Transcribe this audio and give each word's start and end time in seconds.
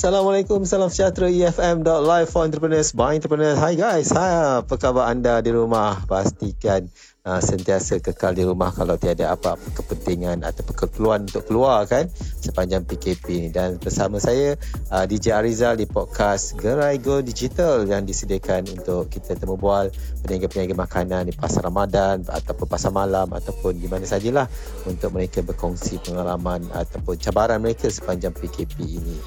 Assalamualaikum, 0.00 0.64
salam 0.64 0.88
sejahtera 0.88 1.28
EFM.live 1.28 2.24
for 2.32 2.48
entrepreneurs 2.48 2.96
by 2.96 3.20
entrepreneurs. 3.20 3.60
Hi 3.60 3.76
guys, 3.76 4.08
Hai, 4.16 4.64
apa 4.64 4.80
khabar 4.80 5.12
anda 5.12 5.44
di 5.44 5.52
rumah? 5.52 6.08
Pastikan 6.08 6.88
uh, 7.28 7.36
sentiasa 7.36 8.00
kekal 8.00 8.32
di 8.32 8.48
rumah 8.48 8.72
kalau 8.72 8.96
tiada 8.96 9.28
apa-apa 9.28 9.60
kepentingan 9.76 10.40
atau 10.40 10.64
keperluan 10.64 11.28
untuk 11.28 11.44
keluar 11.44 11.84
kan 11.84 12.08
sepanjang 12.16 12.88
PKP 12.88 13.44
ni. 13.44 13.48
Dan 13.52 13.76
bersama 13.76 14.16
saya 14.16 14.56
uh, 14.88 15.04
DJ 15.04 15.36
Arizal 15.36 15.76
di 15.76 15.84
podcast 15.84 16.56
Gerai 16.56 16.96
Go 16.96 17.20
Digital 17.20 17.84
yang 17.84 18.08
disediakan 18.08 18.72
untuk 18.72 19.12
kita 19.12 19.36
temu 19.36 19.60
bual 19.60 19.92
peniaga-peniaga 20.24 20.80
makanan 20.80 21.28
di 21.28 21.36
pasar 21.36 21.68
Ramadan 21.68 22.24
ataupun 22.24 22.64
pasar 22.72 22.88
malam 22.88 23.28
ataupun 23.36 23.76
di 23.76 23.84
mana 23.84 24.08
sajalah 24.08 24.48
untuk 24.88 25.12
mereka 25.12 25.44
berkongsi 25.44 26.00
pengalaman 26.00 26.64
ataupun 26.72 27.20
cabaran 27.20 27.60
mereka 27.60 27.92
sepanjang 27.92 28.32
PKP 28.32 28.80
ini. 28.80 29.18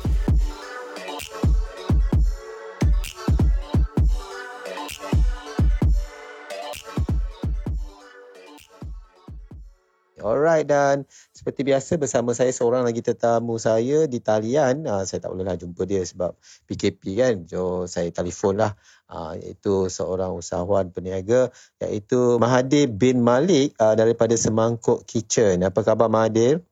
Alright 10.23 10.63
dan 10.63 11.03
seperti 11.35 11.67
biasa 11.67 11.99
bersama 11.99 12.31
saya 12.31 12.47
seorang 12.55 12.87
lagi 12.87 13.03
tetamu 13.03 13.59
saya 13.59 14.07
di 14.07 14.23
talian. 14.23 14.87
Uh, 14.87 15.03
saya 15.03 15.19
tak 15.19 15.35
bolehlah 15.35 15.59
jumpa 15.59 15.83
dia 15.83 15.99
sebab 15.99 16.39
PKP 16.71 17.01
kan. 17.19 17.35
So 17.51 17.91
saya 17.91 18.07
telefon 18.15 18.63
lah. 18.63 18.79
Uh, 19.11 19.35
iaitu 19.35 19.91
seorang 19.91 20.31
usahawan 20.33 20.89
peniaga 20.95 21.51
iaitu 21.77 22.39
Mahathir 22.39 22.87
bin 22.87 23.19
Malik 23.19 23.75
uh, 23.77 23.99
daripada 23.99 24.39
Semangkuk 24.39 25.03
Kitchen. 25.03 25.59
Apa 25.59 25.83
khabar 25.83 26.07
Mahathir? 26.07 26.63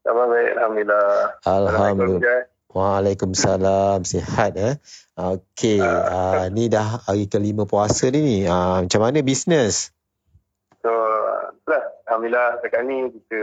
Khabar 0.00 0.32
baik. 0.32 0.50
Alhamdulillah. 0.56 1.12
Alhamdulillah. 1.44 2.40
Waalaikumsalam. 2.72 4.08
Sihat 4.08 4.56
eh. 4.56 4.74
Okey. 5.20 5.84
Uh, 5.84 6.48
ni 6.48 6.72
dah 6.72 7.04
hari 7.04 7.28
kelima 7.28 7.68
puasa 7.68 8.08
ni. 8.08 8.48
Uh, 8.48 8.88
macam 8.88 9.00
mana 9.04 9.20
bisnes? 9.20 9.92
Alhamdulillah 12.20 12.60
setakat 12.60 12.82
ni 12.84 12.96
kita 13.16 13.40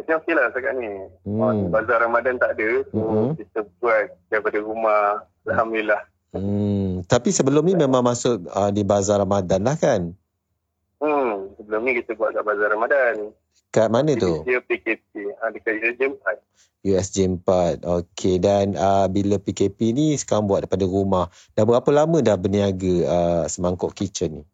Macam 0.00 0.14
okey 0.24 0.32
lah 0.32 0.46
setakat 0.48 0.72
ni 0.80 0.92
hmm. 1.28 1.68
Bazar 1.68 2.00
Ramadan 2.00 2.40
tak 2.40 2.56
ada 2.56 2.68
So 2.88 2.96
hmm. 2.96 3.30
kita 3.36 3.68
buat 3.76 4.04
daripada 4.32 4.58
rumah 4.64 5.28
Alhamdulillah 5.44 6.00
hmm. 6.32 7.04
Tapi 7.04 7.28
sebelum 7.28 7.60
ni 7.60 7.76
memang 7.76 8.00
masuk 8.00 8.48
uh, 8.48 8.72
di 8.72 8.88
Bazar 8.88 9.20
Ramadan 9.20 9.68
lah 9.68 9.76
kan? 9.76 10.16
Hmm. 10.96 11.52
Sebelum 11.60 11.84
ni 11.84 12.00
kita 12.00 12.16
buat 12.16 12.32
kat 12.32 12.40
Bazar 12.40 12.72
Ramadan 12.72 13.36
Kat 13.68 13.92
mana 13.92 14.16
tu? 14.16 14.48
Dia 14.48 14.64
PKP 14.64 15.36
ha, 15.44 15.52
Dekat 15.52 15.76
USJ 15.84 16.02
4 16.24 16.88
USJ 16.88 17.16
4 17.44 17.84
Okey 17.84 18.40
dan 18.40 18.80
uh, 18.80 19.12
bila 19.12 19.36
PKP 19.36 19.92
ni 19.92 20.16
sekarang 20.16 20.48
buat 20.48 20.64
daripada 20.64 20.88
rumah 20.88 21.28
Dah 21.52 21.68
berapa 21.68 21.92
lama 21.92 22.24
dah 22.24 22.40
berniaga 22.40 22.94
uh, 23.04 23.44
Semangkuk 23.44 23.92
Kitchen 23.92 24.40
ni? 24.40 24.44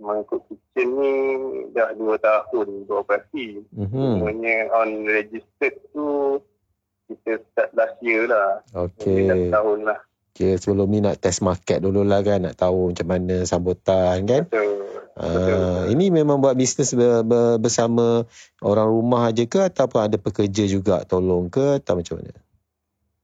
Semangkuk 0.00 0.40
Kitchen 0.72 0.88
ni 0.96 1.12
dah 1.76 1.92
dua 1.92 2.16
tahun 2.16 2.88
beroperasi. 2.88 3.60
Mm-hmm. 3.76 4.08
Semuanya 4.16 4.56
on 4.72 4.90
registered 5.04 5.76
tu 5.92 6.40
kita 7.12 7.44
start 7.52 7.70
last 7.76 8.00
year 8.00 8.24
lah. 8.24 8.64
Okay. 8.72 9.28
Dah 9.28 9.60
tahun 9.60 9.78
lah. 9.84 10.00
Okay, 10.32 10.56
sebelum 10.56 10.88
ni 10.88 11.04
nak 11.04 11.20
test 11.20 11.44
market 11.44 11.84
dulu 11.84 12.08
lah 12.08 12.24
kan. 12.24 12.48
Nak 12.48 12.56
tahu 12.56 12.88
macam 12.88 13.04
mana 13.04 13.44
sambutan 13.44 14.24
kan. 14.24 14.48
Betul. 14.48 14.80
Uh, 15.12 15.28
betul. 15.28 15.60
Ini 15.92 16.04
memang 16.08 16.40
buat 16.40 16.56
bisnes 16.56 16.96
ber, 16.96 17.20
ber, 17.20 17.60
bersama 17.60 18.24
orang 18.64 18.88
rumah 18.88 19.28
aja 19.28 19.44
ke 19.44 19.68
ataupun 19.68 20.08
ada 20.08 20.16
pekerja 20.16 20.64
juga 20.64 21.04
tolong 21.04 21.52
ke 21.52 21.84
atau 21.84 22.00
macam 22.00 22.16
mana? 22.16 22.32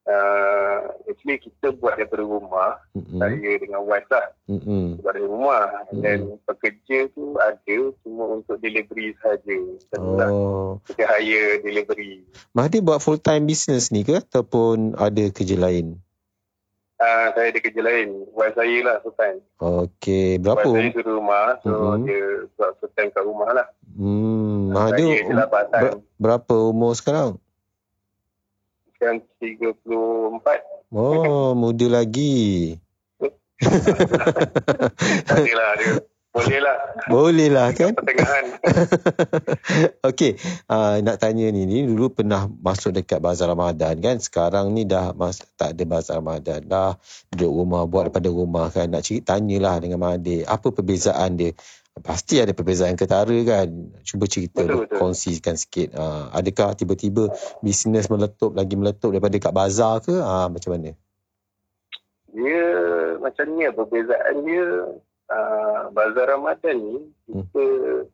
Uh, 0.08 0.88
actually 1.04 1.36
kita 1.36 1.68
buat 1.76 2.00
daripada 2.00 2.24
rumah 2.24 2.80
mm-hmm. 2.96 3.20
saya 3.20 3.52
dengan 3.60 3.84
wife 3.84 4.08
lah 4.08 4.32
mm-hmm. 4.48 5.04
buat 5.04 5.12
dari 5.12 5.28
rumah 5.28 5.68
mm-hmm. 5.68 6.00
dan 6.00 6.18
pekerja 6.48 7.12
tu 7.12 7.36
ada 7.36 7.76
cuma 8.00 8.40
untuk 8.40 8.56
delivery 8.64 9.12
sahaja 9.20 9.56
oh. 10.00 10.80
kita 10.88 11.04
hire 11.04 11.60
delivery 11.60 12.24
Mahdi 12.56 12.80
buat 12.80 13.04
full 13.04 13.20
time 13.20 13.44
business 13.44 13.92
ni 13.92 14.00
ke 14.00 14.16
ataupun 14.16 14.96
ada 14.96 15.28
kerja 15.28 15.60
lain 15.60 16.00
uh, 17.04 17.28
saya 17.36 17.52
ada 17.52 17.60
kerja 17.60 17.80
lain 17.84 18.08
wife 18.32 18.56
saya 18.56 18.78
lah 18.80 18.96
full 19.04 19.12
time 19.12 19.44
Okay, 19.60 20.40
berapa 20.40 20.72
wife 20.72 20.96
saya 20.96 21.04
rumah 21.04 21.60
so 21.60 21.68
mm-hmm. 21.68 22.08
dia 22.08 22.24
buat 22.56 22.70
full 22.80 22.92
time 22.96 23.12
kat 23.12 23.24
rumah 23.28 23.50
lah 23.52 23.66
hmm. 23.92 24.72
Mahdi 24.72 25.28
ber- 25.68 26.00
berapa 26.16 26.54
umur 26.72 26.96
sekarang 26.96 27.36
sekarang 28.98 29.22
34. 29.38 30.90
Oh, 30.90 31.54
muda 31.54 31.86
lagi. 31.86 32.74
Tak 35.28 35.42
dia. 35.46 36.02
Boleh 36.28 36.60
lah. 36.62 36.76
Boleh 37.10 37.48
lah 37.50 37.68
kan? 37.74 37.96
Pertengahan. 37.98 38.44
Okey, 40.12 40.38
uh, 40.70 41.02
nak 41.02 41.18
tanya 41.18 41.50
ni, 41.50 41.66
ni 41.66 41.82
dulu 41.82 42.14
pernah 42.14 42.46
masuk 42.46 42.94
dekat 42.94 43.18
Bazar 43.18 43.50
Ramadan 43.50 43.98
kan? 43.98 44.22
Sekarang 44.22 44.70
ni 44.70 44.86
dah 44.86 45.16
mas, 45.18 45.42
tak 45.58 45.74
ada 45.74 45.82
Bazar 45.88 46.22
Ramadan. 46.22 46.62
Dah 46.68 46.94
duduk 47.34 47.50
rumah, 47.64 47.82
buat 47.90 48.10
daripada 48.10 48.30
rumah 48.30 48.66
kan? 48.70 48.86
Nak 48.92 49.02
cerita, 49.02 49.34
tanyalah 49.34 49.82
dengan 49.82 49.98
Mahathir. 49.98 50.46
Apa 50.46 50.70
perbezaan 50.70 51.40
dia? 51.40 51.50
Pasti 52.00 52.40
ada 52.42 52.52
perbezaan 52.54 52.96
ketara 52.96 53.36
kan. 53.44 53.68
Cuba 54.02 54.24
cerita, 54.26 54.64
betul, 54.64 54.86
betul. 54.86 54.98
kongsikan 54.98 55.56
sikit. 55.58 55.94
Uh, 55.94 56.32
adakah 56.32 56.74
tiba-tiba 56.74 57.30
bisnes 57.60 58.08
meletup 58.08 58.56
lagi 58.56 58.74
meletup 58.74 59.12
daripada 59.12 59.36
kat 59.38 59.52
bazar 59.52 60.00
ke? 60.02 60.14
Uh, 60.14 60.48
macam 60.48 60.70
mana? 60.74 60.96
Dia 62.32 62.64
macam 63.20 63.44
ni 63.54 63.68
perbezaan 63.68 64.36
dia. 64.46 64.66
Uh, 65.28 65.92
bazar 65.92 66.24
Ramadan 66.24 66.76
ni 66.80 66.96
kita 67.28 67.60
hmm. 67.60 68.08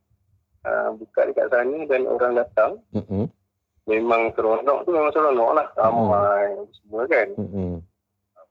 uh, 0.67 0.89
buka 0.99 1.21
dekat 1.31 1.47
sana 1.47 1.79
dan 1.87 2.03
orang 2.11 2.33
datang. 2.35 2.83
Hmm. 2.91 3.31
Memang 3.87 4.35
seronok 4.35 4.83
tu 4.83 4.91
memang 4.91 5.13
seronok 5.15 5.51
lah. 5.55 5.67
Ramai 5.79 6.59
hmm. 6.59 6.67
semua 6.75 7.03
kan. 7.07 7.29
Hmm. 7.39 7.79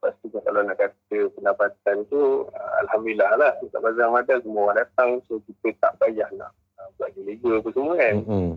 Lepas 0.04 0.20
tu 0.20 0.28
kalau 0.36 0.68
nak 0.68 0.76
kata 0.76 1.32
pendapatan 1.32 2.04
tu 2.12 2.44
Alhamdulillah 2.84 3.40
lah 3.40 3.56
Dekat 3.64 3.80
Bazar 3.80 4.12
Ramadan 4.12 4.44
semua 4.44 4.62
orang 4.68 4.80
datang 4.84 5.10
So 5.32 5.40
kita 5.48 5.72
tak 5.80 5.96
payah 5.96 6.28
nak 6.36 6.52
uh, 6.76 6.92
buat 7.00 7.16
deliver 7.16 7.64
apa 7.64 7.70
semua 7.72 7.94
kan 7.96 8.16
mm-hmm. 8.20 8.50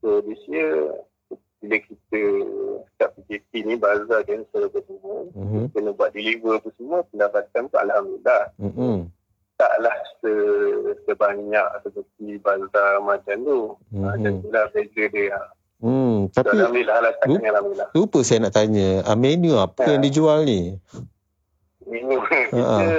So 0.00 0.24
this 0.24 0.40
year 0.48 0.88
Bila 1.60 1.76
kita 1.84 2.20
start 2.96 3.12
PKP 3.12 3.52
ni 3.68 3.76
Bazar 3.76 4.24
cancel 4.24 4.72
apa 4.72 4.80
semua 4.88 5.28
mm-hmm. 5.36 5.64
Kena 5.76 5.90
buat 5.92 6.10
deliver 6.16 6.56
apa 6.56 6.70
semua 6.80 6.98
Pendapatan 7.12 7.62
tu 7.68 7.76
Alhamdulillah 7.76 8.42
mm-hmm. 8.56 8.96
Taklah 9.60 9.96
se- 10.24 10.96
sebanyak 11.04 11.68
seperti 11.84 12.40
Bazar 12.40 13.04
Ramadan 13.04 13.44
tu 13.44 13.76
mm-hmm. 13.92 14.16
Dan 14.16 14.32
itulah 14.40 14.64
beza 14.72 15.04
dia 15.12 15.36
tapi 16.34 16.58
Alhamdulillah, 16.58 16.98
lah, 16.98 17.12
lupa, 17.30 17.46
Alhamdulillah. 17.46 17.88
lupa 17.94 18.18
saya 18.26 18.38
nak 18.42 18.54
tanya, 18.58 19.06
uh, 19.06 19.14
menu 19.14 19.54
apa 19.54 19.86
ya. 19.86 19.90
yang 19.94 20.02
dijual 20.02 20.42
ni? 20.42 20.74
Menu 21.86 22.18
kita, 22.26 22.90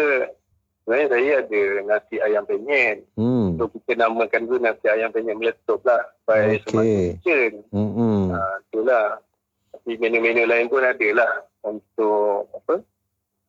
sebenarnya 0.85 1.07
saya 1.11 1.33
ada 1.43 1.61
nasi 1.83 2.15
ayam 2.21 2.43
penyet. 2.47 3.03
Hmm. 3.19 3.59
So 3.59 3.67
kita 3.67 4.05
namakan 4.05 4.47
tu 4.47 4.55
nasi 4.61 4.87
ayam 4.87 5.11
penyet 5.11 5.35
meletup 5.35 5.81
lah. 5.83 6.05
By 6.23 6.61
okay. 6.63 7.19
Kitchen. 7.19 7.65
Hmm. 7.75 8.31
Uh, 8.31 8.55
itulah. 8.69 9.19
Tapi 9.75 9.99
menu-menu 9.99 10.47
lain 10.47 10.71
pun 10.71 10.85
ada 10.85 11.07
lah. 11.11 11.31
Untuk 11.65 12.47
apa? 12.53 12.79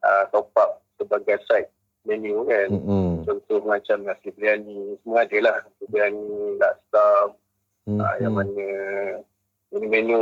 Uh, 0.02 0.24
top 0.32 0.50
up 0.58 0.82
sebagai 0.96 1.38
side 1.46 1.70
menu 2.08 2.42
kan. 2.48 2.72
Hmm. 2.72 3.22
Contoh 3.22 3.60
macam 3.62 4.02
nasi 4.02 4.32
biryani. 4.32 4.96
Semua 5.04 5.28
ada 5.28 5.38
lah. 5.44 5.56
Biryani, 5.84 6.56
laksa, 6.56 7.36
hmm. 7.84 8.00
uh, 8.00 8.14
yang 8.18 8.34
mana 8.34 8.66
menu-menu 9.74 10.20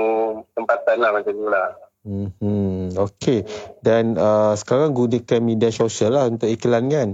tempatan 0.56 0.96
lah 1.00 1.10
macam 1.12 1.32
tu 1.32 1.48
lah. 1.48 1.68
Hmm. 2.04 2.92
Okey. 2.92 3.48
Dan 3.80 4.20
uh, 4.20 4.52
sekarang 4.56 4.92
gunakan 4.92 5.40
media 5.40 5.72
sosial 5.72 6.12
lah 6.12 6.28
untuk 6.28 6.52
iklan 6.52 6.92
kan? 6.92 7.08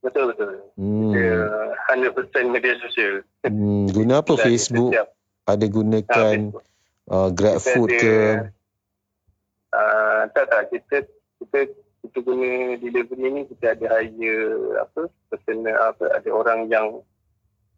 Betul 0.00 0.32
betul. 0.32 0.64
Hmm. 0.80 1.12
Dia 1.12 1.44
100% 1.92 2.52
media 2.52 2.74
sosial. 2.80 3.24
Hmm. 3.44 3.88
Guna 3.96 4.24
apa 4.24 4.34
Facebook? 4.40 4.92
Setiap. 4.92 5.08
Ada 5.44 5.66
gunakan 5.68 6.36
ha, 6.56 7.12
uh, 7.12 7.28
Grab 7.36 7.60
Food 7.60 7.92
ke? 8.00 8.48
Uh, 9.68 10.24
tak 10.32 10.48
tak. 10.48 10.72
Kita 10.72 11.04
kita 11.36 11.58
kita 12.04 12.18
guna 12.24 12.80
delivery 12.80 13.28
ni 13.28 13.42
kita 13.48 13.76
ada 13.76 14.00
hire 14.00 14.76
apa 14.80 15.12
personal 15.28 15.76
apa 15.92 16.04
ada 16.16 16.30
orang 16.32 16.68
yang 16.72 17.04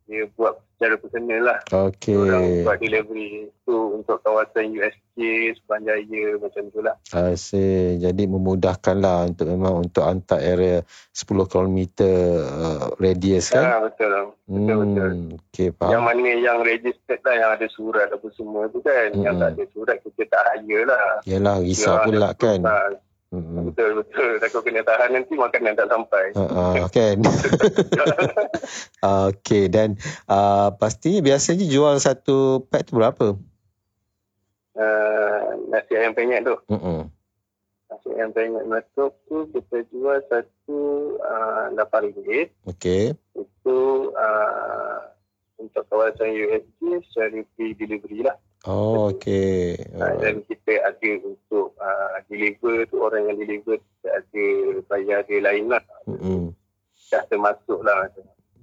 dia 0.06 0.22
buat 0.38 0.62
secara 0.78 0.94
personal 1.02 1.42
lah. 1.42 1.58
Okey. 1.90 2.14
Orang 2.14 2.62
buat 2.62 2.78
delivery 2.78 3.50
tu 3.66 3.98
untuk 3.98 4.22
kawasan 4.22 4.70
USJ, 4.70 5.52
Subanjaya 5.58 6.38
macam 6.38 6.62
tu 6.70 6.80
lah. 6.84 6.94
Asyik. 7.10 8.06
Jadi 8.06 8.22
memudahkan 8.30 8.96
lah 9.02 9.26
untuk 9.26 9.50
memang 9.50 9.88
untuk 9.88 10.06
hantar 10.06 10.38
area 10.38 10.86
10 11.10 11.50
km 11.50 11.78
uh, 12.06 12.94
radius 13.02 13.50
kan? 13.50 13.64
Ya, 13.66 13.76
betul 13.82 14.08
lah. 14.14 14.24
Betul, 14.46 14.74
hmm. 14.78 14.82
betul. 14.86 15.10
Okey, 15.42 15.68
faham. 15.74 15.90
Yang 15.90 16.04
mana 16.06 16.28
yang 16.38 16.58
registered 16.62 17.20
lah, 17.26 17.34
yang 17.34 17.50
ada 17.58 17.66
surat 17.66 18.08
apa 18.14 18.26
semua 18.36 18.62
tu 18.70 18.78
kan. 18.84 19.10
Hmm. 19.10 19.24
Yang 19.26 19.34
tak 19.42 19.48
ada 19.58 19.64
surat, 19.74 19.96
kita 20.06 20.22
tak 20.30 20.42
hire 20.62 20.84
lah. 20.86 21.06
Yelah, 21.26 21.56
risau 21.58 21.96
pula 22.06 22.30
kan. 22.38 22.62
Surat. 22.62 22.94
Hmm. 23.34 23.66
Betul 23.74 24.02
betul. 24.02 24.38
Takut 24.38 24.62
kena 24.62 24.86
tahan 24.86 25.10
nanti 25.18 25.34
makanan 25.34 25.74
tak 25.74 25.90
sampai. 25.90 26.24
Uh, 26.36 26.86
uh, 26.86 26.88
kan. 26.90 27.16
Okey 29.32 29.66
dan 29.66 29.98
uh, 30.30 30.70
pastinya 30.78 31.20
biasanya 31.22 31.66
jual 31.66 31.98
satu 31.98 32.62
pack 32.70 32.90
tu 32.90 32.98
berapa? 32.98 33.34
Uh, 34.76 35.40
nasi 35.72 35.92
ayam 35.96 36.14
penyet 36.14 36.46
tu. 36.46 36.54
Uh-uh. 36.70 37.10
Nasi 37.90 38.08
ayam 38.14 38.30
penyet 38.30 38.64
meletup 38.68 39.18
tu 39.26 39.50
kita 39.50 39.82
jual 39.90 40.22
satu 40.30 40.80
uh, 41.18 41.74
RM8. 41.74 42.54
Okey. 42.70 43.16
Itu 43.34 43.78
uh, 44.14 44.98
untuk 45.58 45.82
kawasan 45.90 46.30
USG 46.30 47.02
secara 47.10 47.42
free 47.56 47.74
delivery 47.74 48.22
lah. 48.22 48.36
Oh, 48.66 49.14
okey. 49.14 49.78
Uh, 49.94 50.14
dan 50.18 50.42
kita 50.46 50.82
ada 50.82 51.10
untuk 51.22 51.74
uh, 51.78 52.18
deliver 52.26 52.82
tu 52.86 52.94
orang 53.06 53.30
yang 53.30 53.36
deliver 53.38 53.78
ada 54.04 54.46
bayar 54.90 55.22
dia 55.24 55.40
lain 55.40 55.70
lah. 55.70 55.82
Mm-hmm. 56.10 56.42
Dah 57.10 57.22
termasuk 57.30 57.80
lah. 57.86 58.10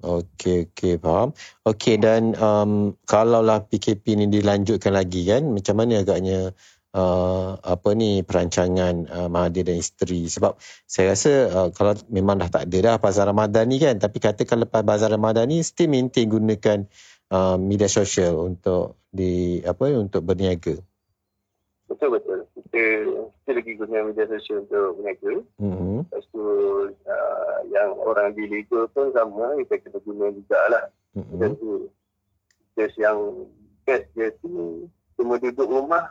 Okey, 0.04 0.68
okey, 0.76 1.00
faham. 1.00 1.32
Okey, 1.64 1.96
dan 1.96 2.36
um, 2.36 2.92
kalaulah 3.08 3.64
PKP 3.64 4.20
ni 4.20 4.28
dilanjutkan 4.28 4.92
lagi 4.92 5.24
kan, 5.24 5.48
macam 5.48 5.80
mana 5.80 6.04
agaknya 6.04 6.52
uh, 6.92 7.56
apa 7.64 7.90
ni 7.96 8.20
perancangan 8.20 9.08
uh, 9.08 9.28
Mahathir 9.32 9.64
dan 9.64 9.80
isteri? 9.80 10.28
Sebab 10.28 10.60
saya 10.84 11.16
rasa 11.16 11.32
uh, 11.48 11.70
kalau 11.72 11.96
memang 12.12 12.36
dah 12.36 12.52
tak 12.52 12.68
ada 12.68 12.78
dah 12.84 12.96
Bazar 13.00 13.32
Ramadan 13.32 13.64
ni 13.72 13.80
kan, 13.80 13.96
tapi 13.96 14.20
katakan 14.20 14.68
lepas 14.68 14.84
Bazar 14.84 15.08
Ramadan 15.08 15.48
ni, 15.48 15.64
still 15.64 15.88
maintain 15.88 16.28
gunakan 16.28 16.84
uh, 17.32 17.56
media 17.56 17.88
sosial 17.88 18.44
untuk 18.44 19.00
di 19.08 19.64
apa 19.64 19.94
untuk 19.96 20.26
berniaga. 20.26 20.76
Betul 21.88 22.10
betul. 22.18 22.33
Kita 22.74 23.06
kita 23.46 23.50
lagi 23.54 23.72
guna 23.78 23.98
media 24.10 24.26
sosial 24.34 24.66
untuk 24.66 24.98
berniaga. 24.98 25.34
Mm-hmm. 25.62 25.98
Lepas 26.10 26.26
tu 26.34 26.46
uh, 27.06 27.58
yang 27.70 27.94
orang 28.02 28.34
di 28.34 28.50
legal 28.50 28.90
pun 28.98 29.14
sama 29.14 29.54
kita 29.62 29.78
kena 29.78 30.00
guna 30.02 30.26
juga 30.34 30.60
lah. 30.74 30.84
Mm-hmm. 31.14 31.38
Dan 31.38 31.50
tu 31.62 31.86
just 32.74 32.98
yang 32.98 33.46
best 33.86 34.10
dia 34.18 34.34
tu 34.42 34.90
cuma 35.14 35.38
duduk 35.38 35.70
rumah 35.70 36.10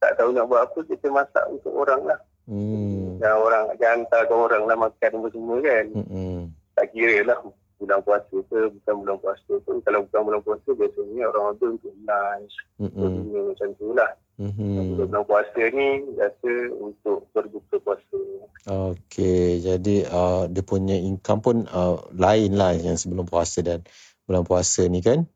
tak 0.00 0.16
tahu 0.16 0.32
nak 0.32 0.48
buat 0.48 0.72
apa 0.72 0.78
kita 0.88 1.12
masak 1.12 1.44
untuk 1.52 1.76
orang 1.76 2.00
lah. 2.08 2.20
Mm. 2.48 3.20
Yang 3.20 3.36
orang 3.44 3.64
jangan 3.76 4.08
hantarkan 4.08 4.38
orang 4.40 4.62
lah 4.64 4.76
makan 4.88 5.10
apa 5.20 5.28
semua 5.36 5.56
kan. 5.60 5.84
Mm-hmm. 5.92 6.36
Tak 6.80 6.86
kira 6.96 7.16
lah 7.28 7.38
bulan 7.76 8.00
puasa 8.00 8.36
ke 8.46 8.58
bukan 8.70 8.94
bulan 9.02 9.16
puasa 9.18 9.52
pun 9.62 9.76
kalau 9.82 10.06
bukan 10.06 10.20
bulan 10.24 10.40
puasa 10.42 10.68
biasanya 10.72 11.22
orang 11.28 11.44
order 11.52 11.68
untuk 11.74 11.94
lunch 12.02 12.54
Mm-hmm. 12.74 13.02
untuk 13.02 13.42
macam 13.54 13.68
tu 13.78 13.88
lah 13.94 14.12
Mm-hmm. 14.34 14.98
bulan 15.06 15.22
puasa 15.24 15.62
ni 15.70 15.88
biasa 16.10 16.50
untuk 16.74 17.18
berbuka 17.30 17.76
puasa 17.80 18.18
Okey, 18.64 19.60
jadi 19.60 20.08
uh, 20.08 20.48
dia 20.48 20.64
punya 20.64 20.96
income 20.96 21.40
pun 21.44 21.56
uh, 21.68 22.00
lain 22.16 22.56
lah 22.56 22.72
yang 22.72 22.96
sebelum 22.96 23.28
puasa 23.28 23.60
dan 23.60 23.84
bulan 24.24 24.40
puasa 24.42 24.88
ni 24.88 25.04
kan? 25.04 25.28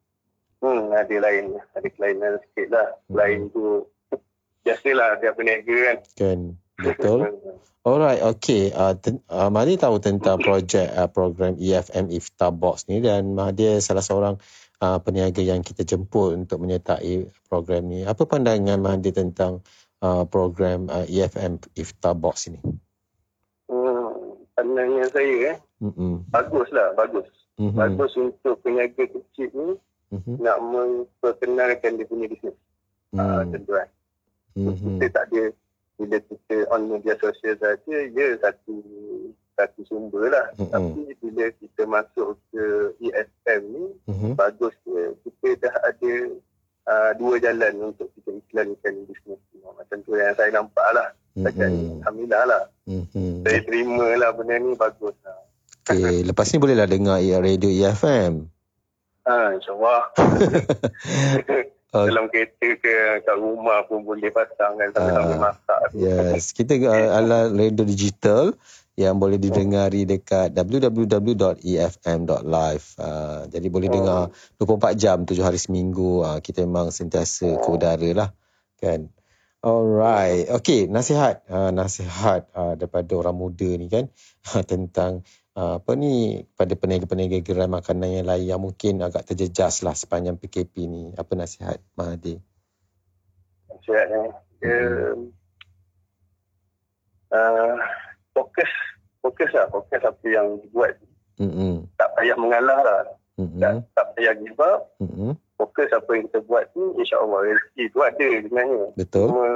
hmm 0.58 0.90
ada 0.90 1.16
lain 1.22 1.54
ada 1.76 1.88
kelainan 1.92 2.40
sikit 2.42 2.68
lah 2.72 2.88
Hmm. 3.06 3.14
lain 3.14 3.40
tu 3.52 3.86
biasalah 4.64 5.22
dia 5.22 5.30
peniaga 5.30 5.76
kan 5.86 5.96
Kan, 6.16 6.40
betul. 6.78 7.20
Alright, 7.82 8.20
okay. 8.20 8.68
Uh, 8.70 8.92
ten, 8.98 9.22
uh, 9.26 9.48
Mahdi 9.48 9.78
tahu 9.78 9.96
tentang 9.98 10.38
projek 10.38 10.92
uh, 10.92 11.08
program 11.08 11.56
EFM 11.56 12.12
Iftar 12.12 12.52
Box 12.52 12.84
ni 12.86 13.00
dan 13.00 13.32
Mahdi 13.32 13.80
salah 13.80 14.04
seorang 14.04 14.36
uh, 14.82 14.98
peniaga 15.00 15.40
yang 15.40 15.64
kita 15.64 15.82
jemput 15.82 16.36
untuk 16.36 16.60
menyertai 16.60 17.26
program 17.48 17.88
ni. 17.88 18.04
Apa 18.04 18.28
pandangan 18.28 18.76
Mahdi 18.76 19.10
tentang 19.10 19.64
uh, 20.04 20.28
program 20.28 20.90
uh, 20.92 21.08
EFM 21.08 21.58
Iftar 21.74 22.12
Box 22.12 22.50
ini? 22.52 22.60
hmm 23.68 24.08
pandangan 24.58 25.06
saya 25.14 25.54
eh 25.54 25.56
Mm-mm. 25.78 26.26
bagus 26.34 26.66
lah 26.74 26.90
bagus 26.98 27.22
Mhm. 27.58 27.74
bagus 27.74 28.12
untuk 28.18 28.58
peniaga 28.62 29.06
kecil 29.06 29.50
ni 29.54 29.74
Mhm. 30.10 30.42
nak 30.42 30.58
memperkenalkan 30.62 31.94
dia 31.94 32.06
punya 32.10 32.26
bisnes 32.26 32.58
ah 33.14 33.46
Hmm. 33.46 33.54
tentu 33.54 33.70
kan 33.70 33.88
Mhm. 34.58 34.98
kita 34.98 35.06
tak 35.14 35.24
ada 35.30 35.42
bila 35.98 36.16
kita 36.22 36.56
on 36.70 36.86
media 36.88 37.18
sosial 37.18 37.58
saja 37.58 37.96
ya 38.08 38.26
satu 38.38 38.74
satu 39.52 39.80
sumber 39.84 40.30
lah 40.30 40.46
Mm-mm. 40.54 40.70
tapi 40.70 41.02
bila 41.18 41.44
kita 41.52 41.82
masuk 41.84 42.38
ke 42.48 42.64
ESM 43.00 43.62
ni 43.66 43.84
Mhm. 44.06 44.32
bagus 44.34 44.70
dia 44.80 45.10
kita 45.20 45.66
dah 45.66 45.74
ada 45.84 46.12
uh, 46.86 47.10
dua 47.14 47.34
jalan 47.38 47.90
untuk 47.90 48.06
kita 48.14 48.30
iklankan 48.32 48.94
bisnes 49.04 49.42
ni 49.50 49.58
macam 49.60 49.98
tu 50.00 50.14
yang 50.14 50.32
saya 50.32 50.50
nampak 50.50 50.88
lah 50.92 51.10
Cakap 51.36 51.66
Mhm. 51.66 51.98
Alhamdulillah 52.00 52.42
lah 52.46 52.62
Mhm. 52.86 53.42
saya 53.42 53.60
terima 53.62 54.06
lah 54.14 54.30
benda 54.32 54.54
ni 54.56 54.72
bagus 54.74 55.14
lah 55.22 55.38
Okay, 55.88 56.20
lepas 56.28 56.46
ni 56.46 56.56
bolehlah 56.56 56.86
dengar 56.86 57.18
radio 57.18 57.66
E 57.66 57.82
EFM. 57.82 58.46
ha, 59.24 59.50
InsyaAllah 59.52 60.02
Oh. 61.88 62.04
dalam 62.04 62.28
kereta 62.28 62.68
ke 62.76 63.24
kat 63.24 63.36
rumah 63.40 63.80
pun 63.88 64.04
boleh 64.04 64.28
pasang 64.28 64.76
kan 64.76 64.92
sambil-sambil 64.92 65.40
Ah. 65.40 65.42
masak 65.48 65.88
Yes, 65.96 66.52
kita 66.52 66.76
uh, 66.84 67.16
ala 67.16 67.48
radio 67.48 67.80
digital 67.88 68.52
yang 68.98 69.14
boleh 69.16 69.38
didengari 69.38 70.02
dekat 70.04 70.50
www.efm.live. 70.58 72.86
Uh, 72.98 73.46
jadi 73.46 73.66
boleh 73.70 73.88
Oh. 73.88 73.94
dengar 73.94 74.20
24 74.58 74.98
jam 74.98 75.22
7 75.22 75.38
hari 75.40 75.54
seminggu. 75.56 76.26
Uh, 76.26 76.42
kita 76.42 76.66
memang 76.66 76.90
sentiasa 76.90 77.62
ke 77.62 77.68
udara 77.70 78.10
lah. 78.10 78.34
Kan? 78.82 79.06
Alright. 79.62 80.50
Okay, 80.50 80.90
nasihat. 80.90 81.46
Uh, 81.46 81.70
nasihat 81.70 82.50
uh, 82.58 82.74
daripada 82.74 83.14
orang 83.14 83.38
muda 83.38 83.70
ni 83.78 83.86
kan. 83.86 84.10
tentang 84.70 85.22
uh, 85.22 85.37
apa 85.58 85.90
ni 85.98 86.46
pada 86.54 86.78
peniaga-peniaga 86.78 87.42
gerai 87.42 87.66
makanan 87.66 88.22
yang 88.22 88.26
lain 88.30 88.46
yang 88.46 88.60
mungkin 88.62 89.02
agak 89.02 89.26
terjejas 89.26 89.82
lah 89.82 89.98
sepanjang 89.98 90.38
PKP 90.38 90.86
ni. 90.86 91.02
Apa 91.18 91.34
nasihat 91.34 91.82
Mahathir? 91.98 92.38
sihatnya 93.88 94.22
dia 94.60 94.80
uh, 97.32 97.76
fokus 98.36 98.70
fokus 99.24 99.50
lah 99.56 99.64
fokus 99.72 100.02
apa 100.04 100.24
yang 100.28 100.60
dibuat 100.60 101.00
Mm-mm. 101.40 101.88
tak 101.96 102.12
payah 102.20 102.36
mengalah 102.36 102.80
lah 102.84 103.00
Mm-mm. 103.40 103.60
tak, 103.64 103.72
tak 103.96 104.06
payah 104.12 104.36
give 104.36 104.60
up 104.60 104.92
Mm-mm. 105.00 105.32
fokus 105.56 105.88
apa 105.88 106.10
yang 106.12 106.28
kita 106.28 106.44
buat 106.44 106.68
tu 106.76 107.00
insyaAllah 107.00 107.40
rezeki 107.48 107.84
tu 107.96 107.98
ada 108.04 108.28
sebenarnya 108.44 108.84
Betul. 108.92 109.26
cuma 109.32 109.48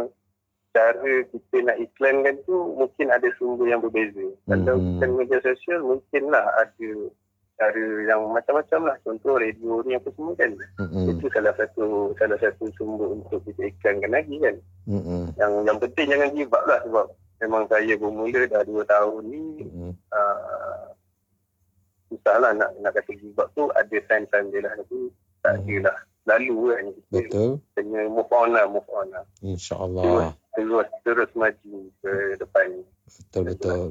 cara 0.72 0.96
kita 1.28 1.56
nak 1.62 1.76
iklankan 1.78 2.36
tu 2.42 2.56
mungkin 2.74 3.06
ada 3.08 3.28
sumber 3.36 3.66
yang 3.66 3.78
berbeza 3.78 4.24
kalau 4.46 4.76
Mhm. 4.76 4.84
bukan 4.96 5.10
media 5.14 5.38
sosial 5.40 5.80
mungkinlah 5.82 6.44
ada 6.56 6.90
cara 7.52 7.84
yang 8.02 8.20
macam-macam 8.26 8.80
lah 8.82 8.96
contoh 9.02 9.36
radio 9.36 9.80
ni 9.82 9.92
apa 9.92 10.08
semua 10.10 10.32
kan 10.34 10.50
Mm-mm. 10.80 11.12
itu 11.12 11.26
salah 11.28 11.52
satu 11.54 11.84
salah 12.16 12.38
satu 12.38 12.64
sumber 12.72 13.12
untuk 13.12 13.44
kita 13.44 13.68
iklankan 13.68 14.10
lagi 14.10 14.36
kan 14.38 14.56
Mm-mm. 14.88 15.30
yang 15.36 15.52
yang 15.62 15.78
penting 15.78 16.08
jangan 16.08 16.32
give 16.32 16.50
up 16.50 16.64
lah 16.64 16.80
sebab 16.82 17.06
memang 17.38 17.62
saya 17.66 17.92
bermula 17.94 18.40
dah 18.46 18.62
2 18.62 18.72
tahun 18.82 19.22
ni 19.24 19.44
Mm-mm. 19.62 19.92
uh, 20.10 20.84
susah 22.08 22.36
lah 22.38 22.52
nak, 22.52 22.72
nak 22.78 22.92
kata 22.92 23.12
give 23.12 23.36
up 23.36 23.52
tu 23.52 23.68
ada 23.70 23.96
time-time 24.06 24.48
dia 24.48 24.60
lah 24.62 24.72
tapi 24.74 24.98
tak 25.40 25.52
Hmm. 25.52 25.64
ada 25.64 25.76
lah 25.86 25.96
lalu 26.22 26.56
kan 26.70 26.84
Betul. 27.10 27.50
kena 27.74 28.06
move 28.06 28.30
on 28.30 28.48
lah 28.54 28.64
move 28.70 28.86
on 28.94 29.06
lah 29.10 29.24
InsyaAllah. 29.42 30.38
terus 30.54 30.88
terus 31.02 31.30
maju 31.34 31.74
ke 32.02 32.12
depan 32.38 32.68
Betul 33.12 33.42
betul. 33.44 33.88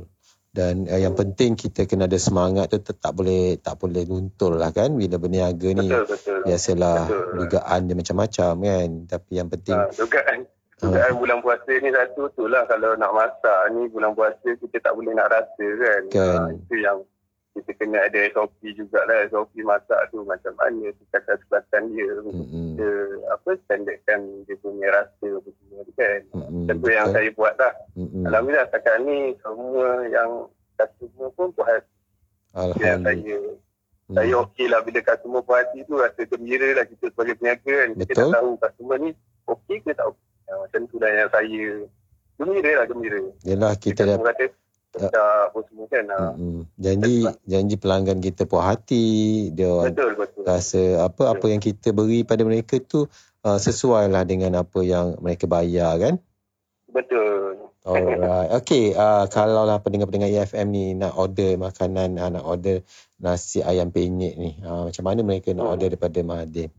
Dan 0.51 0.83
uh, 0.83 0.99
yang 0.99 1.15
penting 1.15 1.55
kita 1.55 1.87
kena 1.87 2.11
ada 2.11 2.19
semangat 2.19 2.75
tu 2.75 2.83
tak 2.83 3.15
boleh 3.15 3.55
tak 3.63 3.79
boleh 3.79 4.03
luntur 4.03 4.59
lah 4.59 4.75
kan 4.75 4.91
bila 4.91 5.15
berniaga 5.15 5.71
ni. 5.71 5.87
betul 5.87 6.03
betul 6.11 6.39
Biasalah 6.43 7.07
Betul. 7.07 7.35
dugaan 7.39 7.79
dia 7.87 7.95
macam-macam 7.95 8.51
kan. 8.59 8.89
Tapi 9.07 9.31
yang 9.39 9.47
penting 9.47 9.77
ha, 9.79 9.87
dugaan 9.95 10.37
dugaan 10.81 11.11
bulan 11.21 11.37
puasa 11.45 11.71
ni 11.71 11.89
satu 11.93 12.33
tu 12.35 12.49
lah 12.51 12.65
kalau 12.67 12.97
nak 12.99 13.13
masak 13.15 13.61
ni 13.77 13.87
bulan 13.93 14.11
puasa 14.11 14.49
kita 14.57 14.77
tak 14.81 14.91
boleh 14.97 15.13
nak 15.15 15.29
rasa 15.31 15.67
kan, 15.77 16.01
Kan. 16.09 16.35
Ha, 16.35 16.51
itu 16.57 16.75
yang 16.83 16.97
kita 17.51 17.71
kena 17.75 17.99
ada 18.07 18.19
SOP 18.31 18.63
jugalah 18.79 19.27
SOP 19.27 19.53
masak 19.61 19.99
tu 20.09 20.23
macam 20.23 20.53
mana 20.55 20.87
sekatan-sekatan 20.95 21.83
dia 21.91 22.11
Mm-mm. 22.23 22.75
kita 22.79 22.89
apa 23.27 23.49
standardkan 23.67 24.19
dia 24.47 24.55
punya 24.63 24.87
rasa 24.91 25.27
apa 25.27 25.49
semua 25.59 25.79
tu 25.83 25.93
kan 25.99 26.19
Mm-mm. 26.31 26.63
Tentu 26.71 26.87
yang 26.87 27.07
Betul. 27.11 27.15
saya 27.19 27.29
buat 27.35 27.53
lah 27.59 27.73
Mm-mm. 27.99 28.23
Alhamdulillah 28.27 28.65
setakat 28.71 28.95
ni 29.03 29.17
semua 29.43 29.87
yang 30.07 30.31
customer 30.79 31.29
pun 31.35 31.47
puas 31.51 31.83
saya 32.51 32.99
Hmm. 34.11 34.19
Saya 34.19 34.33
okey 34.43 34.67
lah 34.67 34.83
bila 34.83 34.99
customer 34.99 35.39
puas 35.39 35.63
hati 35.63 35.87
tu 35.87 35.95
rasa 35.95 36.19
gembira 36.27 36.75
lah 36.75 36.83
kita 36.83 37.15
sebagai 37.15 37.39
peniaga 37.39 37.63
kan. 37.63 37.89
Betul. 37.95 38.03
Kita 38.03 38.19
dah 38.19 38.27
tahu 38.35 38.49
customer 38.59 38.97
ni 38.99 39.09
okey 39.47 39.77
ke 39.87 39.91
tak 39.95 40.05
okey. 40.11 40.27
Ya, 40.51 40.53
macam 40.59 40.81
tu 40.91 40.95
lah 40.99 41.09
yang 41.15 41.29
saya 41.31 41.65
gembira 42.35 42.71
lah 42.75 42.85
gembira. 42.91 43.21
Yelah 43.47 43.73
kita 43.79 44.01
dah. 44.03 44.17
Kata, 44.19 44.45
dah 44.97 45.47
apa 45.47 45.59
semua 45.71 45.87
kan. 45.87 46.03
Mm-hmm. 46.07 46.61
Janji 46.75 47.13
janji 47.47 47.75
pelanggan 47.79 48.19
kita 48.19 48.43
puas 48.43 48.67
hati. 48.67 49.47
Dia 49.55 49.87
betul, 49.87 50.19
betul. 50.19 50.43
rasa 50.43 51.07
apa 51.07 51.31
apa 51.31 51.45
yang 51.47 51.63
kita 51.63 51.95
beri 51.95 52.27
pada 52.27 52.43
mereka 52.43 52.81
tu 52.83 53.07
uh, 53.47 53.59
sesuai 53.59 54.11
lah 54.11 54.27
dengan 54.27 54.59
apa 54.59 54.79
yang 54.83 55.15
mereka 55.23 55.47
bayar 55.47 55.95
kan. 56.01 56.15
Betul. 56.91 57.71
Alright. 57.81 58.51
Okay. 58.61 58.93
Uh, 58.93 59.25
kalau 59.31 59.65
lah 59.65 59.81
pendengar-pendengar 59.81 60.29
EFM 60.29 60.67
ni 60.69 60.85
nak 60.93 61.17
order 61.17 61.57
makanan, 61.57 62.19
uh, 62.19 62.29
nak 62.29 62.45
order 62.45 62.85
nasi 63.17 63.63
ayam 63.63 63.89
penyet 63.89 64.37
ni. 64.37 64.59
Uh, 64.61 64.91
macam 64.91 65.03
mana 65.07 65.19
mereka 65.25 65.55
nak 65.55 65.65
hmm. 65.65 65.73
order 65.73 65.87
daripada 65.89 66.19
Mahathir? 66.21 66.69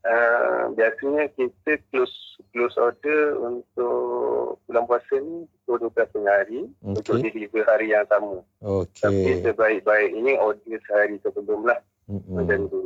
Uh, 0.00 0.72
biasanya 0.76 1.28
kita 1.36 1.76
close 1.92 2.40
close 2.50 2.74
order 2.80 3.38
untuk 3.38 4.58
bulan 4.66 4.84
puasa 4.88 5.14
ni 5.22 5.46
pukul 5.64 5.92
12 5.94 6.10
tengah 6.10 6.34
hari 6.34 6.66
okay. 6.66 6.98
untuk 6.98 7.22
deliver 7.22 7.62
hari 7.68 7.94
yang 7.94 8.06
sama. 8.10 8.42
Okay. 8.58 9.06
Tapi 9.06 9.30
sebaik-baik 9.46 10.10
ini 10.18 10.34
order 10.36 10.78
sehari 10.84 11.16
sebelum 11.22 11.64
lah. 11.64 11.78
Mm-hmm. 12.08 12.34
Macam 12.36 12.60
tu. 12.70 12.80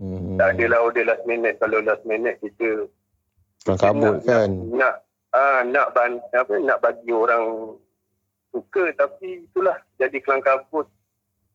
Mm-hmm. 0.00 0.36
Tak 0.40 0.48
adalah 0.56 0.78
order 0.84 1.04
last 1.04 1.24
minute. 1.28 1.56
Kalau 1.60 1.78
last 1.84 2.04
minute 2.08 2.36
kita 2.40 2.88
Kelang 3.64 3.80
kabut 3.80 4.16
kan? 4.28 4.50
Nak, 4.76 4.76
nak, 4.76 4.94
ah, 5.32 5.60
nak, 5.64 5.86
ban, 5.96 6.20
apa, 6.36 6.54
nak 6.60 6.78
bagi 6.84 7.08
orang 7.16 7.74
suka 8.54 8.92
tapi 8.94 9.48
itulah 9.50 9.74
jadi 9.98 10.14
kelang 10.22 10.44
kabut 10.44 10.86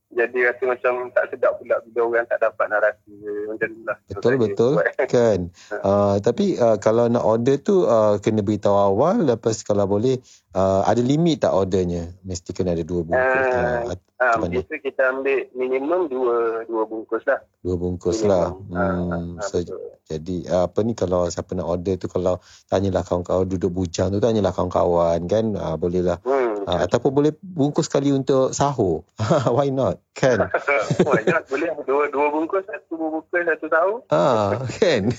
jadi 0.09 0.49
rasa 0.49 0.63
macam 0.65 1.13
tak 1.13 1.29
sedap 1.29 1.61
pula 1.61 1.77
bila 1.85 1.99
orang 2.09 2.25
tak 2.25 2.41
dapat 2.41 2.65
nak 2.65 2.81
rasa 2.81 3.13
macam 3.45 3.67
tu 3.69 3.81
lah. 3.85 3.97
Betul 4.09 4.33
betul 4.41 4.73
kan. 5.13 5.39
uh, 5.85 6.15
tapi 6.17 6.57
uh, 6.57 6.81
kalau 6.81 7.05
nak 7.05 7.21
order 7.21 7.61
tu 7.61 7.85
uh, 7.85 8.17
kena 8.17 8.41
beritahu 8.41 8.73
awal 8.73 9.21
lepas 9.21 9.61
kalau 9.61 9.85
boleh 9.85 10.17
uh, 10.57 10.81
ada 10.89 11.01
limit 11.05 11.45
tak 11.45 11.53
ordernya? 11.53 12.09
Mesti 12.25 12.49
kena 12.57 12.73
ada 12.73 12.81
dua 12.81 13.05
bungkus. 13.05 13.45
Uh, 13.53 13.93
uh, 13.93 14.33
uh, 14.33 14.49
biasa 14.49 14.73
kita 14.81 15.01
ambil 15.13 15.45
minimum 15.53 16.09
dua 16.09 16.65
dua 16.65 16.83
bungkus 16.89 17.23
lah. 17.29 17.39
Dua 17.61 17.75
bungkus 17.77 18.25
lah. 18.25 18.49
minimum. 18.49 18.73
lah. 18.73 18.89
Hmm, 19.13 19.37
uh, 19.37 19.45
so, 19.45 19.61
jadi 20.09 20.37
uh, 20.49 20.65
apa 20.65 20.79
ni 20.81 20.97
kalau 20.97 21.29
siapa 21.29 21.53
nak 21.53 21.69
order 21.69 22.01
tu 22.01 22.09
kalau 22.09 22.41
tanyalah 22.65 23.05
kawan-kawan 23.05 23.45
duduk 23.45 23.69
bujang 23.69 24.09
tu 24.09 24.17
tanyalah 24.17 24.49
kawan-kawan 24.57 25.21
kan 25.29 25.53
uh, 25.53 25.77
boleh 25.77 26.01
lah. 26.01 26.17
Hmm. 26.25 26.38
Ha, 26.69 26.85
ataupun 26.85 27.09
boleh 27.09 27.33
bungkus 27.41 27.89
sekali 27.89 28.13
untuk 28.13 28.53
sahur. 28.53 29.01
Why 29.57 29.73
not? 29.73 29.97
Kan? 30.13 30.45
Why 31.09 31.25
not? 31.25 31.49
Boleh 31.49 31.73
dua, 31.89 32.13
dua 32.13 32.29
bungkus, 32.29 32.61
satu 32.69 32.93
bungkus, 32.93 33.41
satu 33.41 33.65
sahur. 33.73 33.99
Ah, 34.13 34.53
kan? 34.77 35.09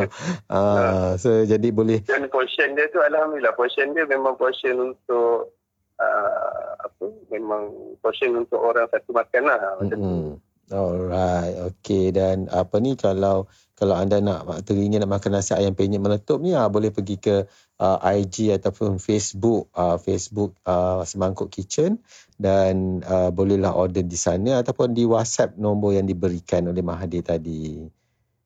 ah, 0.52 1.16
so, 1.16 1.48
jadi 1.48 1.72
boleh. 1.72 2.04
Dan 2.04 2.28
portion 2.28 2.76
dia 2.76 2.92
tu, 2.92 3.00
Alhamdulillah. 3.00 3.56
Portion 3.56 3.96
dia 3.96 4.04
memang 4.04 4.36
portion 4.36 4.92
untuk 4.92 5.56
uh, 5.96 6.70
apa? 6.76 7.06
Memang 7.32 7.72
portion 8.04 8.36
untuk 8.36 8.60
orang 8.60 8.84
satu 8.92 9.16
makan 9.16 9.48
lah. 9.48 9.80
Macam 9.80 9.96
mm-hmm. 9.96 10.47
Alright, 10.68 11.56
okay. 11.64 12.12
Dan 12.12 12.52
apa 12.52 12.76
ni 12.76 12.92
kalau 12.92 13.48
kalau 13.78 13.94
anda 13.94 14.18
nak 14.18 14.66
teringin 14.68 15.00
nak 15.00 15.16
makan 15.16 15.38
nasi 15.38 15.54
ayam 15.54 15.72
penyet 15.72 16.02
meletup 16.02 16.42
ni, 16.42 16.52
ah, 16.52 16.68
boleh 16.68 16.90
pergi 16.90 17.16
ke 17.16 17.46
uh, 17.78 17.98
IG 18.02 18.52
ataupun 18.58 18.98
Facebook 18.98 19.70
uh, 19.72 19.96
Facebook 19.96 20.58
uh, 20.66 21.06
Semangkuk 21.06 21.48
Kitchen 21.48 22.02
dan 22.36 23.00
uh, 23.06 23.30
bolehlah 23.30 23.72
order 23.72 24.02
di 24.02 24.18
sana 24.18 24.60
ataupun 24.60 24.92
di 24.92 25.06
WhatsApp 25.06 25.56
nombor 25.56 25.94
yang 25.94 26.04
diberikan 26.04 26.66
oleh 26.68 26.82
Mahathir 26.82 27.22
tadi. 27.22 27.86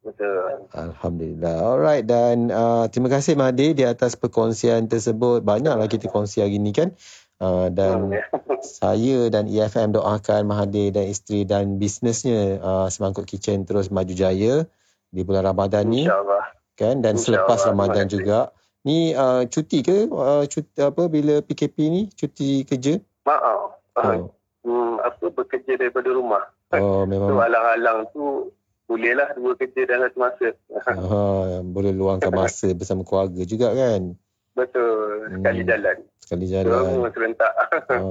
Betul. 0.02 0.66
Alhamdulillah. 0.74 1.56
Alright 1.62 2.04
dan 2.04 2.50
uh, 2.50 2.90
terima 2.90 3.08
kasih 3.08 3.38
Mahathir 3.38 3.72
di 3.72 3.88
atas 3.88 4.18
perkongsian 4.18 4.90
tersebut. 4.90 5.46
Banyaklah 5.46 5.88
kita 5.88 6.10
kongsi 6.10 6.42
hari 6.42 6.58
ni 6.58 6.76
kan. 6.76 6.92
Uh, 7.42 7.74
dan 7.74 8.06
hmm, 8.06 8.14
ya. 8.14 8.24
saya 8.62 9.26
dan 9.26 9.50
EFM 9.50 9.98
doakan 9.98 10.46
Mahathir 10.46 10.94
dan 10.94 11.10
isteri 11.10 11.42
dan 11.42 11.82
bisnesnya 11.82 12.62
uh, 12.62 12.86
Semangkuk 12.86 13.26
Kitchen 13.26 13.66
terus 13.66 13.90
maju 13.90 14.14
jaya 14.14 14.62
di 15.10 15.26
bulan 15.26 15.50
Ramadan 15.50 15.90
ni. 15.90 16.06
InsyaAllah. 16.06 16.44
Kan? 16.78 17.02
Dan 17.02 17.18
selepas 17.18 17.66
Ramadan 17.66 18.06
juga. 18.06 18.54
Ni 18.82 19.14
uh, 19.14 19.46
cuti 19.46 19.82
ke 19.82 20.10
uh, 20.10 20.42
cuti 20.46 20.74
apa 20.82 21.06
bila 21.06 21.38
PKP 21.42 21.76
ni 21.86 22.02
cuti 22.14 22.62
kerja? 22.62 22.98
Maaf. 23.26 23.78
Uh, 23.94 24.02
oh. 24.02 24.30
Hmm, 24.62 25.02
apa 25.02 25.26
bekerja 25.34 25.74
daripada 25.74 26.10
rumah. 26.14 26.46
Oh 26.70 27.02
memang. 27.02 27.30
So 27.30 27.42
alang-alang 27.42 27.98
tu 28.14 28.24
bolehlah 28.86 29.34
dua 29.34 29.58
kerja 29.58 29.82
dalam 29.86 30.10
satu 30.10 30.18
masa. 30.18 30.48
Ha, 30.78 31.18
boleh 31.74 31.90
luangkan 31.90 32.30
masa 32.30 32.70
bersama 32.74 33.02
keluarga 33.02 33.42
juga 33.42 33.74
kan? 33.74 34.14
Betul. 34.54 35.38
Sekali 35.38 35.62
hmm. 35.62 35.70
jalan. 35.70 35.96
Sekali 36.32 36.48
jalan. 36.48 36.96
Semua 36.96 37.12
serentak. 37.12 37.52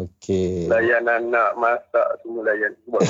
Okey. 0.06 0.70
layan 0.70 1.10
anak, 1.10 1.58
masak, 1.58 2.22
semua 2.22 2.46
layan. 2.46 2.78
Buat 2.86 3.10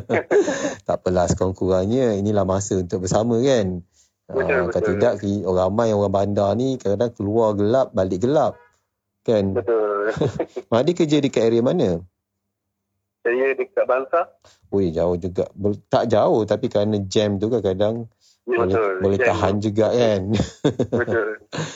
tak 0.88 0.96
apalah 1.04 1.28
sekurang-kurangnya. 1.28 2.16
Inilah 2.16 2.48
masa 2.48 2.80
untuk 2.80 3.04
bersama 3.04 3.36
kan? 3.44 3.84
Betul, 4.24 4.56
uh, 4.56 4.64
betul. 4.72 4.96
tidak 4.96 5.12
orang 5.44 5.68
ramai 5.68 5.88
orang 5.92 6.14
bandar 6.16 6.50
ni 6.56 6.80
kadang-kadang 6.80 7.12
keluar 7.12 7.52
gelap 7.54 7.92
balik 7.94 8.24
gelap 8.26 8.58
kan 9.22 9.54
betul 9.54 10.10
Mahdi 10.74 10.98
kerja 10.98 11.22
dekat 11.22 11.46
area 11.46 11.62
mana 11.62 12.02
saya 13.22 13.54
dekat 13.54 13.86
Bangsa 13.86 14.26
Ui 14.74 14.90
jauh 14.90 15.14
juga 15.14 15.46
tak 15.86 16.10
jauh 16.10 16.42
tapi 16.42 16.66
kerana 16.66 16.98
jam 17.06 17.38
tu 17.38 17.54
kadang-kadang 17.54 18.10
boleh, 18.46 18.58
betul. 18.70 18.92
boleh 19.02 19.18
tahan 19.18 19.54
tu. 19.58 19.62
juga 19.70 19.86
kan 19.90 20.22
betul 21.02 21.28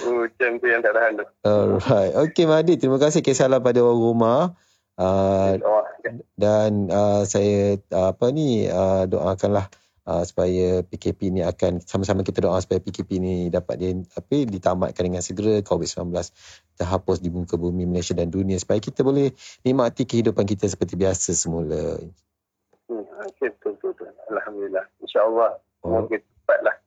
oh, 0.06 0.24
jam 0.38 0.52
tu 0.62 0.66
yang 0.70 0.80
tak 0.80 0.94
tahan 0.94 1.12
tu 1.18 1.26
alright 1.42 2.12
Okay 2.30 2.46
Mahdi 2.46 2.78
terima 2.78 3.02
kasih 3.02 3.20
kisahlah 3.26 3.58
pada 3.58 3.82
orang 3.82 4.00
rumah 4.00 4.40
Uh, 5.00 5.56
dan 6.36 6.92
uh, 6.92 7.24
saya 7.24 7.80
uh, 7.88 8.12
apa 8.12 8.28
ni 8.36 8.68
uh, 8.68 9.08
doakanlah 9.08 9.72
uh, 10.04 10.20
supaya 10.28 10.84
PKP 10.84 11.32
ni 11.32 11.40
akan 11.40 11.80
sama-sama 11.80 12.20
kita 12.20 12.44
doa 12.44 12.60
supaya 12.60 12.84
PKP 12.84 13.10
ni 13.16 13.34
dapat 13.48 13.80
di, 13.80 13.96
apa, 13.96 14.36
ditamatkan 14.44 15.00
dengan 15.00 15.24
segera 15.24 15.64
COVID-19 15.64 16.12
terhapus 16.76 17.24
di 17.24 17.32
muka 17.32 17.56
bumi 17.56 17.88
Malaysia 17.88 18.12
dan 18.12 18.28
dunia 18.28 18.60
supaya 18.60 18.76
kita 18.76 19.00
boleh 19.00 19.32
nikmati 19.64 20.04
kehidupan 20.04 20.44
kita 20.44 20.68
seperti 20.68 21.00
biasa 21.00 21.32
semula. 21.32 21.96
Hmm, 22.92 23.06
betul, 23.40 23.56
betul, 23.56 23.96
betul. 23.96 24.12
Alhamdulillah. 24.36 24.84
InsyaAllah. 25.00 25.52
Oh. 25.80 26.04
来。 26.58 26.80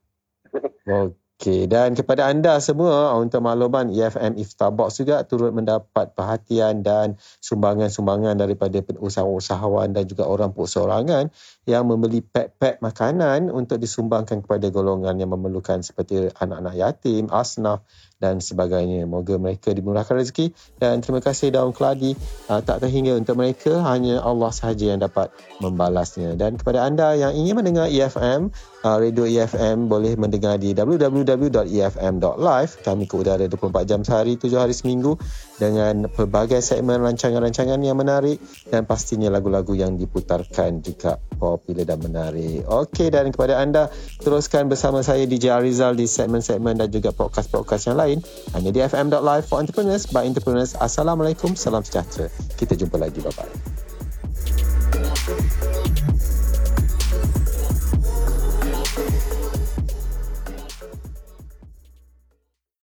来 0.84 0.98
我 1.02 1.14
Okey, 1.34 1.66
dan 1.66 1.98
kepada 1.98 2.30
anda 2.30 2.62
semua 2.62 3.10
untuk 3.18 3.42
makluman 3.42 3.90
EFM 3.90 4.38
Iftar 4.38 4.70
Box 4.70 5.02
juga 5.02 5.26
turut 5.26 5.50
mendapat 5.50 6.14
perhatian 6.14 6.86
dan 6.86 7.18
sumbangan-sumbangan 7.42 8.38
daripada 8.38 8.78
usahawan 9.02 9.90
dan 9.90 10.06
juga 10.06 10.30
orang 10.30 10.54
perseorangan 10.54 11.34
yang 11.66 11.90
membeli 11.90 12.22
pack-pack 12.22 12.78
makanan 12.78 13.50
untuk 13.50 13.82
disumbangkan 13.82 14.46
kepada 14.46 14.70
golongan 14.70 15.18
yang 15.18 15.34
memerlukan 15.34 15.82
seperti 15.82 16.30
anak-anak 16.38 16.78
yatim, 16.78 17.26
asnaf 17.34 17.82
dan 18.22 18.38
sebagainya. 18.38 19.04
Moga 19.04 19.34
mereka 19.36 19.74
dimurahkan 19.74 20.16
rezeki 20.16 20.54
dan 20.78 21.02
terima 21.02 21.18
kasih 21.18 21.50
daun 21.50 21.74
keladi 21.74 22.14
uh, 22.46 22.62
tak 22.62 22.80
terhingga 22.80 23.18
untuk 23.18 23.36
mereka 23.36 23.82
hanya 23.90 24.22
Allah 24.22 24.48
sahaja 24.54 24.94
yang 24.94 25.02
dapat 25.02 25.34
membalasnya. 25.58 26.38
Dan 26.38 26.56
kepada 26.56 26.86
anda 26.86 27.12
yang 27.18 27.34
ingin 27.34 27.58
mendengar 27.58 27.90
EFM, 27.90 28.54
uh, 28.86 28.96
radio 28.96 29.26
EFM 29.26 29.90
boleh 29.90 30.14
mendengar 30.16 30.56
di 30.62 30.72
www.efm.live. 31.26 32.72
Kami 32.86 33.04
ke 33.10 33.14
udara 33.18 33.44
24 33.44 33.90
jam 33.90 34.00
sehari, 34.06 34.38
7 34.38 34.54
hari 34.56 34.72
seminggu 34.72 35.18
dengan 35.58 36.06
pelbagai 36.06 36.62
segmen 36.62 37.02
rancangan-rancangan 37.02 37.82
yang 37.82 37.98
menarik 37.98 38.38
dan 38.70 38.86
pastinya 38.86 39.28
lagu-lagu 39.28 39.74
yang 39.74 39.98
diputarkan 39.98 40.80
juga 40.86 41.18
popular 41.34 41.82
dan 41.82 41.98
menarik. 41.98 42.62
Okey 42.64 43.10
dan 43.10 43.34
kepada 43.34 43.58
anda 43.58 43.90
teruskan 44.22 44.70
bersama 44.70 45.02
saya 45.02 45.26
DJ 45.26 45.50
Arizal 45.58 45.98
di 45.98 46.06
segmen-segmen 46.06 46.78
dan 46.78 46.88
juga 46.94 47.10
podcast-podcast 47.10 47.90
yang 47.90 47.98
lain 47.98 48.04
lain 48.04 48.18
hanya 48.52 48.70
di 48.70 48.80
fm.live 48.84 49.46
for 49.48 49.58
entrepreneurs 49.58 50.04
by 50.12 50.28
entrepreneurs. 50.28 50.76
Assalamualaikum, 50.76 51.56
salam 51.56 51.80
sejahtera. 51.80 52.28
Kita 52.60 52.76
jumpa 52.76 53.00
lagi. 53.00 53.24
Bye-bye. 53.24 53.83